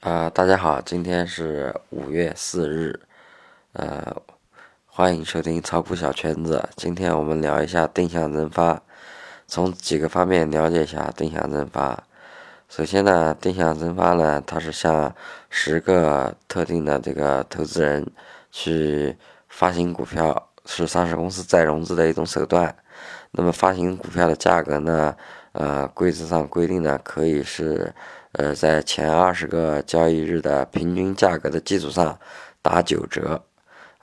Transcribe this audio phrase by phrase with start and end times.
[0.00, 3.00] 啊，大家好，今天是五月四日，
[3.72, 4.16] 呃，
[4.86, 6.68] 欢迎收听炒股小圈子。
[6.76, 8.80] 今天我们聊一下定向增发，
[9.48, 12.00] 从几个方面了解一下定向增发。
[12.68, 15.12] 首先呢，定向增发呢，它是向
[15.50, 18.08] 十个特定的这个投资人
[18.52, 19.16] 去
[19.48, 22.72] 发行股票，是上市公司再融资的一种手段。
[23.32, 25.16] 那么发行股票的价格呢，
[25.50, 27.92] 呃，规则上规定呢，可以是。
[28.38, 32.16] 呃，在前二十个交易日的平均价格的基础上
[32.62, 33.44] 打九折，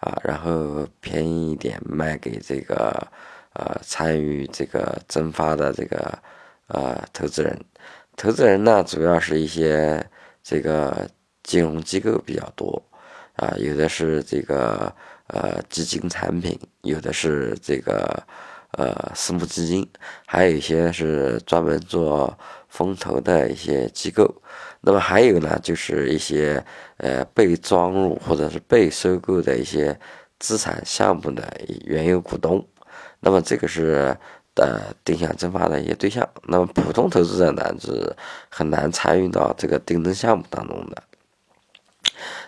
[0.02, 3.08] 啊，然后便宜一点卖给这个
[3.54, 6.20] 呃参与这个增发的这个
[6.68, 7.58] 呃投资人。
[8.18, 10.06] 投资人呢，主要是一些
[10.44, 11.10] 这个
[11.42, 12.84] 金融机构比较多，
[13.38, 14.94] 啊，有的是这个
[15.28, 18.22] 呃基金产品，有的是这个
[18.72, 19.90] 呃私募基金，
[20.26, 22.38] 还有一些是专门做。
[22.76, 24.30] 风投的一些机构，
[24.82, 26.62] 那么还有呢，就是一些
[26.98, 29.98] 呃被装入或者是被收购的一些
[30.40, 31.42] 资产项目的
[31.86, 32.68] 原有股东，
[33.22, 34.14] 那么这个是
[34.56, 36.28] 呃定向增发的一些对象。
[36.50, 38.14] 那么普通投资者呢是
[38.50, 41.02] 很难参与到这个定增项目当中的。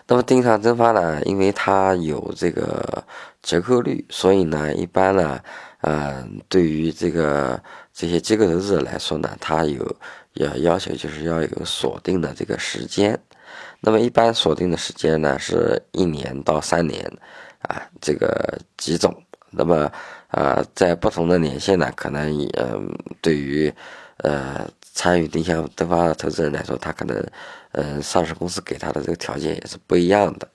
[0.06, 3.02] 那么定向增发呢，因为它有这个
[3.42, 5.40] 折扣率，所以呢一般呢。
[5.80, 7.62] 嗯，对于这个
[7.98, 9.96] 这些机构投资者来说呢，他有
[10.34, 13.20] 要要求，就是要有锁定的这个时间。
[13.80, 17.04] 那么一般锁定的时间呢，是一年到三年，
[17.62, 19.12] 啊，这个几种。
[19.50, 19.90] 那么
[20.28, 22.88] 啊，在不同的年限呢，可能嗯，
[23.20, 23.72] 对于
[24.18, 27.20] 呃参与定向增发的投资人来说，他可能
[27.72, 30.48] 嗯，上市公司给他的这个条件也是不一样的。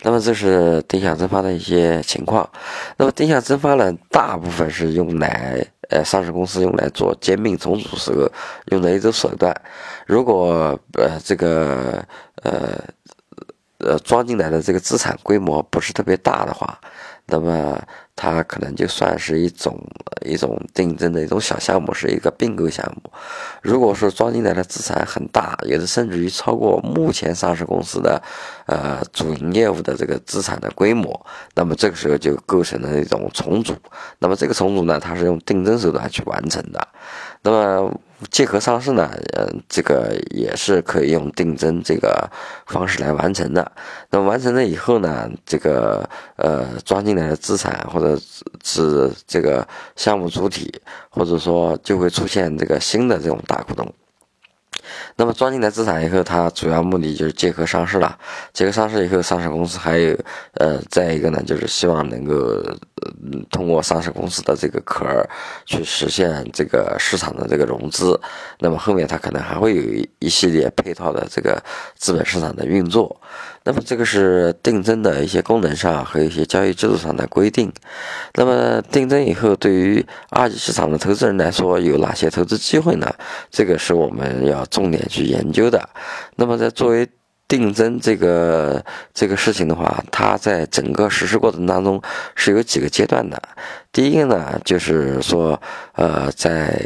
[0.00, 2.48] 那么这是定向增发的一些情况。
[2.96, 8.30] 那么定向增发呢，大部分是用来呃上市公司用来做兼并重组时候
[8.66, 9.54] 用的一种手段。
[10.06, 12.04] 如果呃这个
[12.42, 12.78] 呃
[13.78, 16.78] 呃装进来的这个资产规模不是特别大的话，
[17.28, 17.80] 那么。
[18.20, 19.80] 它可能就算是一种
[20.26, 23.12] 一种定增的一种小项目，是一个并购项目。
[23.62, 28.20] 如果说装进来的资产很大，有的甚至于超过目前上市公司的
[28.66, 31.24] 呃主营业务的这个资产的规模，
[31.54, 33.72] 那么这个时候就构成了一种重组。
[34.18, 36.88] 那么这个重组呢，它是用定增手段去完成的。
[37.42, 38.00] 那么
[38.30, 42.28] 借壳上市呢，呃，这个也是可以用定增这个
[42.66, 43.70] 方式来完成的。
[44.10, 48.20] 那完成了以后呢，这个呃装进来的资产或者
[48.64, 50.72] 是这个项目主体，
[51.10, 53.86] 或者说就会出现这个新的这种大股东。
[55.16, 58.18] 那么装进来资产以后，它主要目的就是借壳上市了。
[58.52, 60.16] 借壳上市以后，上市公司还有
[60.54, 62.62] 呃，再一个呢，就是希望能够
[63.50, 65.28] 通过上市公司的这个壳儿
[65.66, 68.18] 去实现这个市场的这个融资。
[68.58, 69.82] 那么后面它可能还会有
[70.18, 71.62] 一系列配套的这个
[71.96, 73.20] 资本市场的运作。
[73.64, 77.70] 那么这个是定增的一些功能上和一些交易制度上的规定。
[78.34, 83.14] 那么定增以后，对于二级市场的投资人来说，有哪些投资机会呢？
[83.50, 85.88] 这个是我们要重点去研究的。
[86.36, 87.08] 那么在作为
[87.48, 92.00] 定增这个这个事情的话，它在整个实施过程当中
[92.36, 93.42] 是有几个阶段的。
[93.90, 95.60] 第一个呢，就是说，
[95.94, 96.80] 呃，在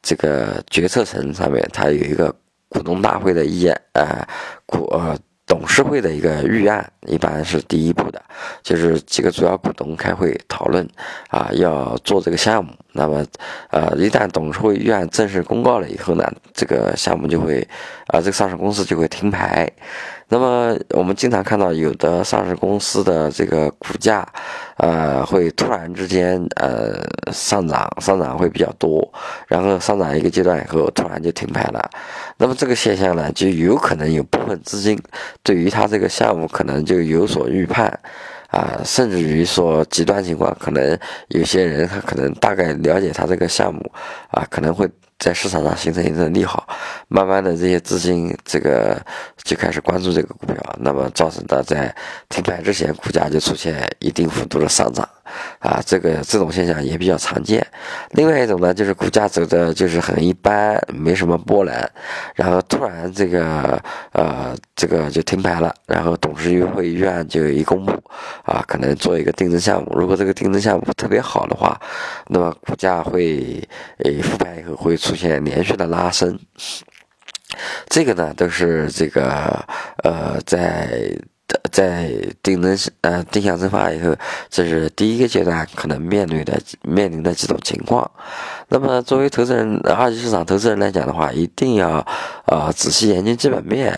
[0.00, 2.34] 这个决策层上面，它有一个
[2.70, 4.26] 股东大会的意见，呃，
[4.64, 5.14] 股呃。
[5.48, 8.20] 董事会的一个预案一般是第一步的，
[8.64, 10.84] 就是几个主要股东开会讨论，
[11.28, 12.72] 啊，要做这个项目。
[12.96, 13.24] 那么，
[13.70, 17.60] 呃，一旦董事会预案正式公告了以后呢，这个项目就会，
[18.08, 19.70] 啊，这个上市公司就会停牌。
[20.28, 24.26] 那么我们经常看到有的上市公司的这个股价，
[24.78, 27.00] 呃，会突然之间呃
[27.32, 29.08] 上涨，上涨会比较多，
[29.46, 31.90] 然后上涨一个阶段以后突然就停牌了。
[32.38, 35.00] 那么这个现象呢，就有可能有部分资金
[35.44, 37.96] 对于它这个项目可能就有所预判，
[38.48, 40.98] 啊，甚至于说极端情况，可能
[41.28, 43.80] 有些人他可能大概了解他这个项目，
[44.30, 44.88] 啊，可能会。
[45.18, 46.68] 在市场上形成一定的利好，
[47.08, 49.00] 慢慢的这些资金这个
[49.44, 51.90] 就开始关注这个股票，那么造成的在
[52.28, 55.08] 停牌之前股价就出现一定幅度的上涨。
[55.58, 57.66] 啊，这个这种现象也比较常见。
[58.10, 61.88] 另外一种呢，就是股价走的就是很一般，没什么波澜，
[62.34, 63.82] 然后突然这个
[64.12, 67.92] 呃这个就停牌了，然后董事会预案就一公布，
[68.44, 69.92] 啊，可能做一个定增项目。
[69.98, 71.80] 如果这个定增项目特别好的话，
[72.28, 73.62] 那么股价会
[74.04, 76.38] 诶复牌以后会出现连续的拉升。
[77.88, 79.64] 这个呢，都是这个
[80.04, 81.12] 呃在。
[81.68, 82.10] 在
[82.42, 84.14] 定增呃定向增发以后，
[84.48, 88.10] 这是第一个阶段可能面对的面临的几种情况。
[88.68, 92.04] 那么作为投资人，二级市场投资人来讲的话，一定要
[92.46, 93.92] 呃仔细研究基本面。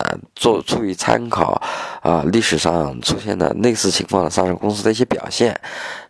[0.00, 1.60] 呃做出于参考
[2.02, 5.58] 啊历史上出现的类似情况的上市公司的一些表现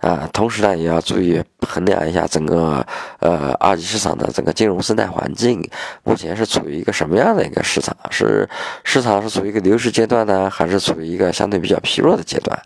[0.00, 2.84] 啊，同时呢也要注意衡量一下整个
[3.20, 5.66] 呃二级市场的整个金融生态环境，
[6.02, 7.96] 目前是处于一个什么样的一个市场？
[8.10, 8.46] 是
[8.84, 12.60] 市场是处于一个牛市阶段呢，还是处于一个相对比较疲弱的阶段？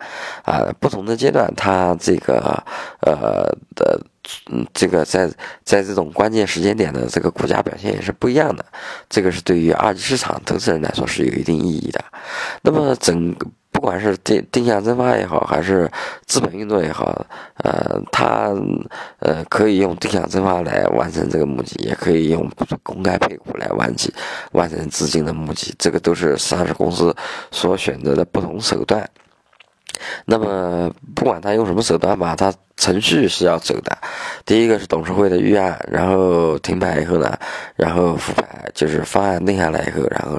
[0.44, 2.62] 啊，不同的阶段它这个
[3.00, 3.44] 呃
[3.74, 4.00] 的。
[4.52, 5.28] 嗯，这个在
[5.64, 8.64] 在这种关键时间点的这个股价表现也是不一样的，
[9.10, 12.00] 这个是对于二级市场投资人来说是有一定意义的。
[12.62, 13.44] 那么整个
[13.82, 15.90] 不管是定定向增发也好，还是
[16.26, 17.26] 资本运作也好，
[17.64, 18.54] 呃，它
[19.18, 22.48] 呃可以用定向增发来完成这个募集，也可以用
[22.84, 24.08] 公开配股来完成
[24.52, 27.12] 完成资金的募集，这个都是上市公司
[27.50, 29.04] 所选择的不同手段。
[30.26, 33.98] 那么不管他用什么手段吧，他程序是要走的。
[34.46, 37.36] 第一个是董事会的预案，然后停牌以后呢，
[37.74, 40.38] 然后复牌，就是方案定下来以后，然后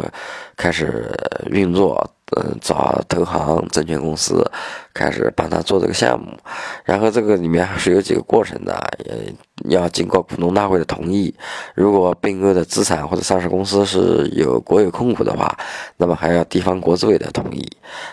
[0.56, 1.12] 开始
[1.48, 2.10] 运作。
[2.38, 4.50] 嗯，找投行、证券公司
[4.94, 6.28] 开始帮他做这个项目，
[6.84, 8.76] 然后这个里面还是有几个过程的，
[9.06, 11.34] 也要经过股东大会的同意。
[11.76, 15.56] 如果并购的资产或者上市公司是有国有控股的话，
[15.98, 17.66] 那么还要地方国资委的同意，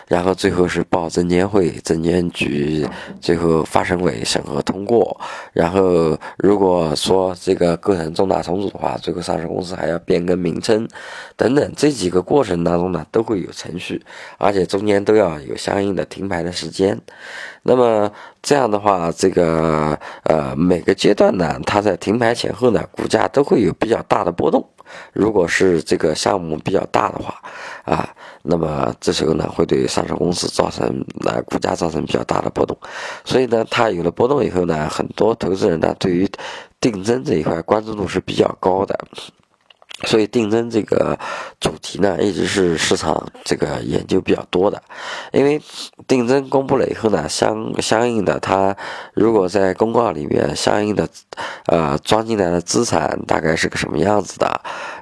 [0.07, 2.87] 然后最后是报证监会、证监局，
[3.19, 5.19] 最后发审委审核通过。
[5.53, 10.87] 然后如果说这个构成重大重组的话，最后上市公司还要变更名称
[11.35, 14.03] 等等，这几个过程当中呢，都会有程序。
[14.37, 16.99] 而且中间都要有相应的停牌的时间，
[17.63, 24.67] 那么这样的话，这个呃每个阶段呢，它在停牌前后呢，股价都会有比较大的波动。
[25.13, 27.41] 如果是这个项目比较大的话，
[27.85, 28.09] 啊，
[28.43, 32.77] 那么这时候呢，会对上市公司造成呃股价造成比较大的波动。
[33.23, 36.29] 所以呢，它有了波动以后呢，很多投资人呢，对于
[36.81, 38.99] 定增这一块关注度是比较高的。
[40.05, 41.17] 所以定增这个
[41.59, 44.81] 主题呢，一直是市场这个研究比较多的。
[45.31, 45.61] 因为
[46.07, 48.75] 定增公布了以后呢，相相应的，它
[49.13, 51.07] 如果在公告里面相应的
[51.67, 54.47] 呃装进来的资产大概是个什么样子的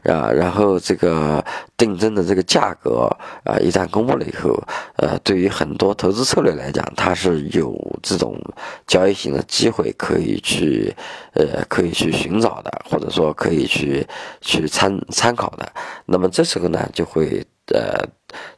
[0.03, 0.31] 啊？
[0.31, 1.43] 然后这个
[1.79, 3.09] 定增的这个价格
[3.43, 4.61] 啊，一旦公布了以后，
[4.97, 8.39] 呃，对于很多投资策略来讲，它是有这种
[8.85, 10.93] 交易型的机会可以去
[11.33, 14.05] 呃可以去寻找的，或者说可以去
[14.41, 14.95] 去参。
[15.11, 15.71] 参考的，
[16.05, 18.03] 那么这时候呢，就会呃，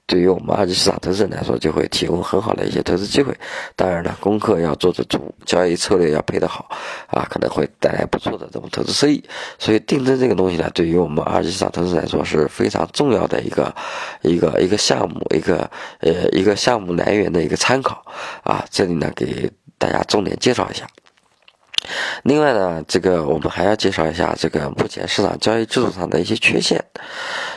[0.06, 3.34] 对于我们二级市场投资人来说，就会提供很好的一些投资机会。
[3.76, 6.68] 当然了，功课要做得足，交易策略要配得好，
[7.08, 9.24] 啊，可能会带来不错的这种投资收益。
[9.58, 13.74] 所以定增这个东西呢，对于我们二级市场投资人来说是非常重要的一个
[14.22, 15.70] 一个一个项目，一个
[16.00, 18.04] 呃一个项目来源的一个参考
[18.44, 18.66] 啊。
[18.70, 20.86] 这里呢，给大家重点介绍一下。
[22.24, 26.84] 另外呢，这个我们还要介绍一下这个目前市场交易制度上的一些缺陷。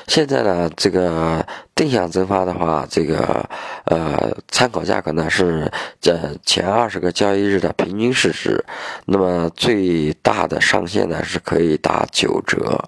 [0.06, 3.48] 现在呢，这个定向增发的话，这个
[3.86, 5.70] 呃参考价格呢是
[6.00, 8.64] 这前二十个交易日的平均市值，
[9.06, 12.82] 那么最大的上限呢是可以打九折。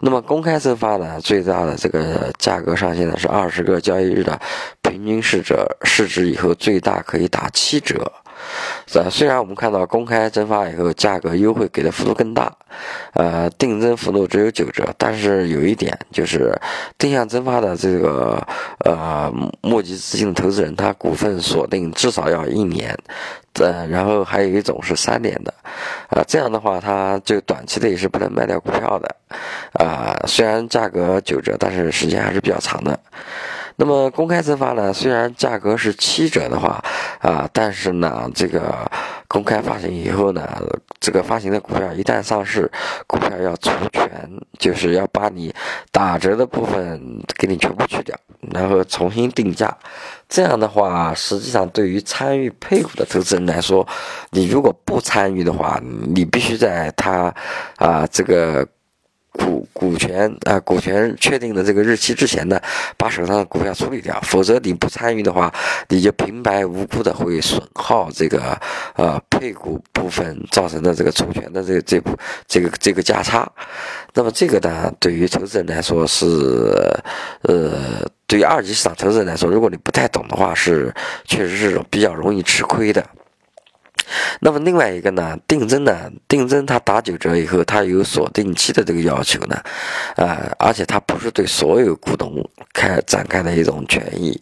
[0.00, 4.38] 那么公开增发呢，最大的这个价格上限呢是二十个交易日的
[4.82, 5.54] 平均市值，
[5.84, 8.12] 市值以后最大可以打七折。
[8.94, 12.54] 呃，虽然我们看到公开增发以后价格优惠给的幅度更大，
[13.14, 16.54] 呃，定增幅度只有九折，但是有一点就是
[16.98, 18.46] 定向增发的这个
[18.84, 19.32] 呃
[19.62, 22.94] 募集资金的投资人，他股份锁定至少要一年，
[23.54, 25.54] 呃，然后还有一种是三年的，
[26.10, 29.16] 啊，这样的话他就短期内是不能卖掉股票的，
[29.82, 32.98] 啊，虽然价格九折，但是时间还是比较长的。
[33.76, 34.92] 那么公开增发呢？
[34.92, 36.82] 虽然价格是七折的话，
[37.20, 38.90] 啊，但是呢，这个
[39.26, 40.46] 公开发行以后呢，
[41.00, 42.70] 这个发行的股票一旦上市，
[43.06, 45.52] 股票要除权，就是要把你
[45.90, 47.00] 打折的部分
[47.38, 48.16] 给你全部去掉，
[48.52, 49.74] 然后重新定价。
[50.28, 53.86] 这样的话，实际上对于参与配股的投资人来说，
[54.30, 57.34] 你如果不参与的话，你必须在他
[57.76, 58.66] 啊这个。
[59.32, 62.60] 股股权啊，股权确定的这个日期之前呢，
[62.96, 65.52] 把手上的股票处理掉，否则你不参与的话，
[65.88, 68.60] 你就平白无故的会损耗这个
[68.94, 73.50] 呃配股部分造成的这个除权的这这部这个这个价差。
[74.14, 76.26] 那么这个呢，对于投资人来说是
[77.42, 83.02] 呃，对于二级市场投资人来说，如果你不太懂的话，是确实是比较容易吃亏的。
[84.40, 89.62] 那么另外一个呢，定增呢，定增它打九折以后，它有锁定期的这个要求呢，
[90.16, 92.32] 啊，而且它不是对所有股东
[92.72, 94.40] 开展开的一种权益，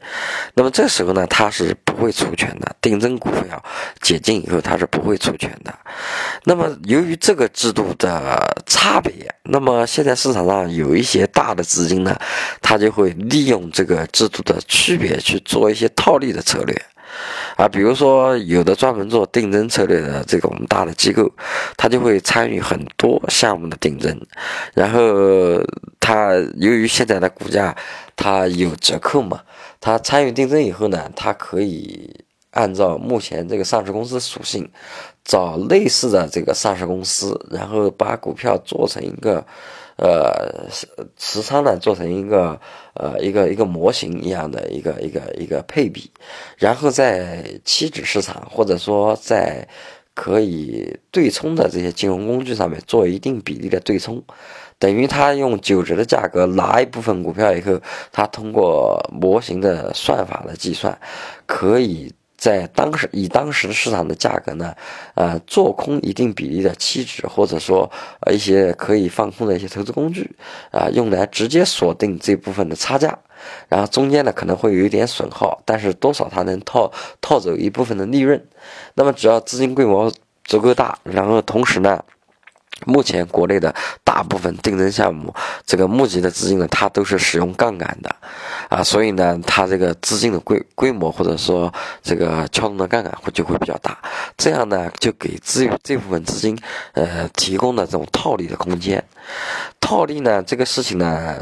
[0.55, 3.63] 那么这时候呢，它是不会除权的，定增股票
[4.01, 5.75] 解禁以后，它是不会除权的。
[6.45, 9.13] 那么由于这个制度的差别，
[9.45, 12.17] 那么现在市场上有一些大的资金呢，
[12.63, 16.83] 它就会利用这个制度的区别去做一些套利的策略。
[17.57, 21.31] 啊，比如说有的专门做定增策略的这种大的机构，
[21.77, 24.19] 他就会参与很多项目的定增，
[24.75, 25.01] 然后
[25.99, 27.77] 他由于现在的股价
[28.17, 29.41] 它有折扣嘛，
[29.81, 34.71] 他参与定增以后呢，他可以按照目前这个上市公司属性，
[35.25, 39.45] 找类似的这个上市公司，然后把股票做成一个。
[40.01, 40.67] 呃，
[41.19, 42.59] 持仓呢做成一个
[42.95, 46.11] 呃一个一个模型一样的一个一个一个配比，
[46.57, 49.69] 然后在期指市场或者说在
[50.15, 54.23] 可以对冲的这些金融工具上面做一定比例的对冲，
[54.79, 57.79] 等于他用九折的价格拿一部分股票以后，
[58.11, 60.99] 他通过模型的算法的计算，
[61.45, 62.11] 可以。
[62.41, 64.75] 在当时以当时市场的价格呢，
[65.15, 70.35] 呃，做空一定比例的期指，或者说呃一些可以放空的一些投资工具，
[70.71, 73.19] 啊，用来直接锁定这部分的差价，
[73.69, 78.43] 然后中间呢可能会有一点损耗，但是多少它能套套走一部分的利润。
[78.95, 80.11] 那么只要资金规模
[80.45, 82.03] 足够大，然后同时呢。
[82.87, 85.35] 目前国内的大部分定增项目，
[85.67, 88.15] 这个募集的资金呢，它都是使用杠杆的，
[88.69, 91.73] 啊，所以呢，它这个资金的规规模或者说
[92.03, 93.99] 这个撬动的杠杆会就会比较大，
[94.37, 96.59] 这样呢，就给资这部分资金，
[96.93, 99.03] 呃，提供了这种套利的空间。
[99.81, 101.37] 套利呢，这个事情呢。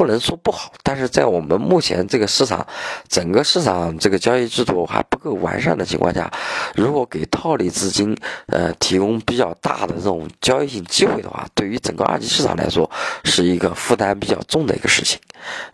[0.00, 2.66] 不能说不好，但是在我们目前这个市场，
[3.06, 6.32] 整个市场这个交易制度还不够完善的情况下，
[6.74, 8.16] 如果给套利资金
[8.46, 12.90] 呃提供比较大的这种交易性机会的话，对于整个二级市场来说
[13.24, 15.20] 是一个负担比较重的一个事情，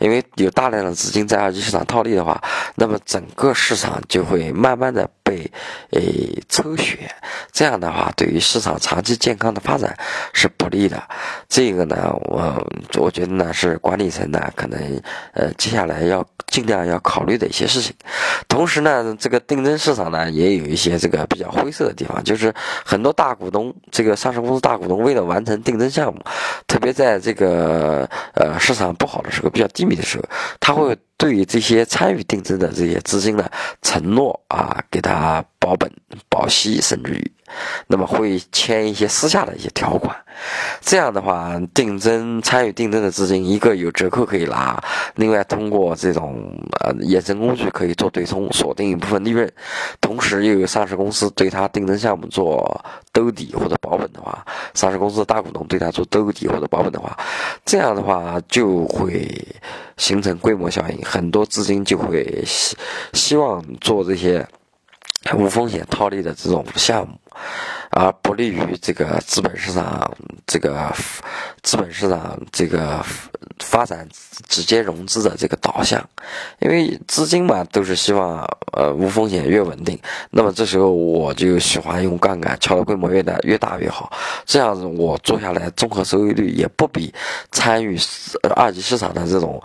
[0.00, 2.42] 因为有大量的资金在二级市场套利的话，
[2.75, 5.09] 那么整个市场就会慢慢的。
[5.26, 5.50] 被
[5.90, 7.11] 诶抽血，
[7.50, 9.99] 这样的话对于市场长期健康的发展
[10.33, 11.02] 是不利的。
[11.49, 12.64] 这个呢，我
[12.95, 14.78] 我觉得呢是管理层呢可能
[15.33, 17.92] 呃接下来要尽量要考虑的一些事情。
[18.47, 22.54] 同时呢，这个定增市场呢也有一些这个比较灰色的地方，就是
[22.85, 26.21] 很多大股东，这个上市公司大股东为了完成定增项目，
[26.68, 30.25] 特别在这个呃市场不好的时候、比较低迷的时候，
[30.61, 30.97] 他会。
[31.18, 35.90] 对于这些参与定增的这些资金呢，承诺啊，给他啊保本、
[36.28, 37.32] 保息，甚至于。
[37.87, 40.14] 那么会签一些私下的一些条款，
[40.80, 44.82] 这样的话，定增参与定增的资金，一个有折扣可以拿，
[45.14, 46.42] 另外通过这种
[46.80, 49.50] 呃衍生工具可以做对冲，锁定一部分利润，
[50.00, 54.44] 同时又有上市公司对他定增项目做兜底或者保本的话，
[54.75, 57.16] 上市公司的大股东对他做兜底或者保本的话，
[57.64, 59.30] 这样的话就会
[59.96, 62.76] 形成规模效应，很多资金就会希
[63.12, 64.44] 希望做这些。
[65.35, 67.18] 无风险套利的这种项目，
[67.90, 70.11] 而不利于这个资本市场
[70.47, 70.92] 这个
[71.62, 73.04] 资本市场这个
[73.59, 74.06] 发展
[74.49, 76.02] 直接融资的这个导向，
[76.61, 79.99] 因为资金嘛都是希望呃无风险越稳定，
[80.30, 84.12] 那么这时候我就喜欢用杠杆，撬的规模越大越大越好，
[84.45, 87.12] 这样子我做下来综合收益率也不比
[87.50, 87.99] 参与
[88.54, 89.62] 二级市场的这种。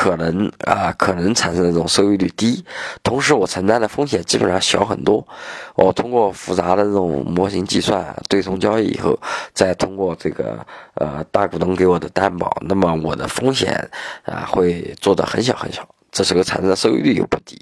[0.00, 2.64] 可能啊，可能产生的这种收益率低，
[3.02, 5.26] 同时我承担的风险基本上小很多。
[5.74, 9.18] 我通过复杂的这种模型计算对冲交易以后，
[9.52, 10.64] 再通过这个
[10.94, 13.90] 呃大股东给我的担保，那么我的风险
[14.24, 15.84] 啊会做的很小很小。
[16.10, 17.60] 这时候产生的收益率又不低，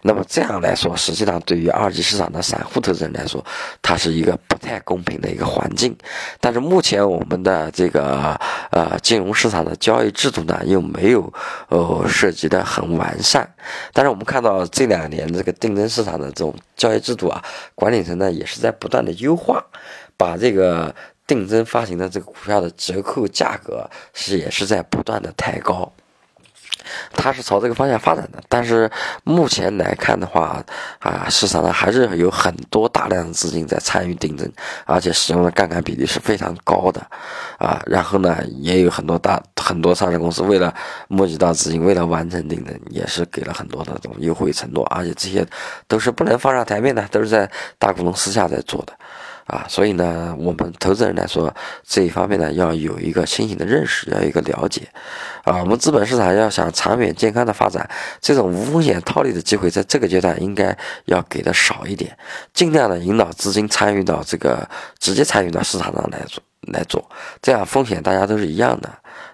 [0.00, 3.44] 那么这样来说，实际上对于二级市场的散户投资人来说，
[3.82, 5.94] 它是一个不太公平的一个环境。
[6.40, 8.34] 但是目前我们的这个
[8.70, 11.32] 呃金融市场的交易制度呢，又没有
[11.68, 13.48] 呃涉及的很完善。
[13.92, 17.44] 但是我们看到这两年这个定增市场的这种交易制度啊，
[17.74, 19.62] 管理层呢也是在不断的优化，
[20.16, 20.94] 把这个
[21.26, 25.92] 定增发行的这个股票的折扣价格是也是在不断的抬高。
[27.12, 28.90] 它是朝这个方向发展的，但是
[29.24, 30.64] 目前来看的话，
[30.98, 34.50] 啊，市场上还是有很多大量的资金在参与定增，
[34.86, 37.00] 而且使用的杠杆比例是非常高的，
[37.58, 40.74] 啊，然后呢，也有很多大很多上市公司为了
[41.08, 45.46] 募集到资金，为了完成定增，也是给了很多的这种优惠承诺，而且这些
[45.86, 48.92] 都是不能放上台面的，都是在大股东私下在做的。
[49.46, 51.52] 啊，所以呢，我们投资人来说，
[51.84, 54.82] 这一方面呢，要有一个清醒的认识，要有一个了解，
[55.44, 57.88] 啊，我们资本市场要想长远健康的发展，
[58.20, 62.16] 这种无风险套利的机会，在这个阶段应该要给的少一点，
[62.54, 64.66] 尽量的引导资金参与到这个
[64.98, 67.04] 直接参与到市场上来做来做，
[67.42, 68.88] 这样风险大家都是一样的，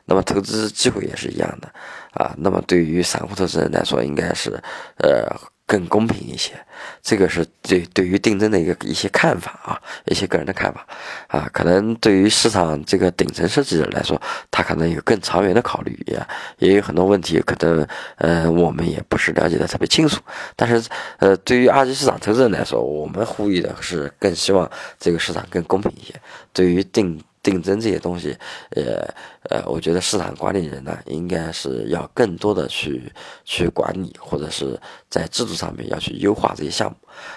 [0.07, 1.69] 那么投资机会也是一样的，
[2.15, 4.59] 啊，那么对于散户投资人来说，应该是，
[4.97, 5.31] 呃。
[5.69, 6.55] 更公平一些，
[7.03, 10.87] 这个是对对于定增的一个一些看法啊，一些个人的看法
[11.27, 14.19] 啊，可能对于市场这个顶层设计者来说，
[14.51, 16.27] 他可能有更长远的考虑，也
[16.59, 20.23] 也有很多问题，可能呃我们也不是了解的特别清楚。
[20.57, 20.83] 但是
[21.19, 26.15] 呃，对于二级市场投资人来说，我们呼吁的是更希望这个市场更公平一些。
[26.55, 28.37] 对于定定增这些东西，
[28.77, 29.09] 呃
[29.49, 33.11] 呃，我觉得市场管理人呢，应该是要更多的去
[33.45, 34.79] 去管理，或者是
[35.09, 36.97] 在制度上面要去优化这些项目，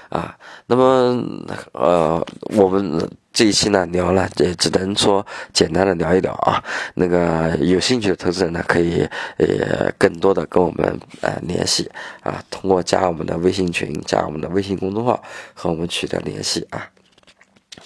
[0.09, 0.37] 啊，
[0.67, 1.23] 那么
[1.71, 2.25] 呃，
[2.57, 6.61] 我们这一期呢聊了，也只能说简单的聊一聊啊。
[6.95, 11.89] 那个有兴趣的投资人呢，可以呃更多的跟我们呃联系
[12.23, 16.89] 啊，通过加我们的微信群，加我们的微信公众号和我们取得联系啊。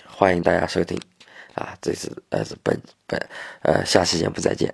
[0.07, 1.14] 欢迎大家收听。
[1.55, 3.19] 啊，这是呃是本本
[3.63, 4.73] 呃，下期节目再见。